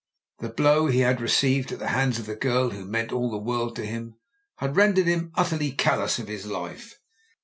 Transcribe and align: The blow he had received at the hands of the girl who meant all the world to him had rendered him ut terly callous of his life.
The 0.39 0.49
blow 0.49 0.87
he 0.87 1.01
had 1.01 1.21
received 1.21 1.71
at 1.71 1.77
the 1.77 1.89
hands 1.89 2.17
of 2.17 2.25
the 2.25 2.33
girl 2.35 2.71
who 2.71 2.85
meant 2.85 3.11
all 3.11 3.29
the 3.29 3.37
world 3.37 3.75
to 3.75 3.85
him 3.85 4.15
had 4.55 4.75
rendered 4.75 5.05
him 5.05 5.31
ut 5.35 5.45
terly 5.45 5.77
callous 5.77 6.17
of 6.17 6.27
his 6.27 6.47
life. 6.47 6.97